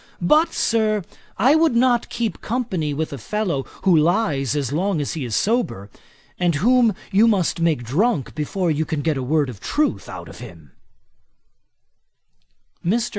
But, 0.23 0.51
Sir, 0.55 1.03
I 1.37 1.53
would 1.53 1.75
not 1.75 2.09
keep 2.09 2.41
company 2.41 2.91
with 2.91 3.13
a 3.13 3.19
fellow, 3.19 3.65
who 3.83 3.95
lyes 3.95 4.55
as 4.55 4.73
long 4.73 4.99
as 4.99 5.13
he 5.13 5.23
is 5.25 5.35
sober, 5.35 5.91
and 6.39 6.55
whom 6.55 6.95
you 7.11 7.27
must 7.27 7.59
make 7.61 7.83
drunk 7.83 8.33
before 8.33 8.71
you 8.71 8.83
can 8.83 9.01
get 9.03 9.15
a 9.15 9.21
word 9.21 9.47
of 9.47 9.59
truth 9.59 10.09
out 10.09 10.27
of 10.27 10.39
him.' 10.39 10.71
Mr. 12.83 13.09